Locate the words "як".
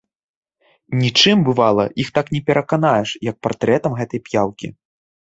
3.29-3.35